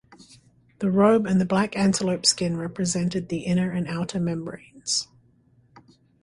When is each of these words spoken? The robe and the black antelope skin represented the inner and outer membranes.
The 0.79 0.89
robe 0.89 1.27
and 1.27 1.39
the 1.39 1.45
black 1.45 1.77
antelope 1.77 2.25
skin 2.25 2.57
represented 2.57 3.29
the 3.29 3.41
inner 3.41 3.69
and 3.69 3.87
outer 3.87 4.19
membranes. 4.19 5.07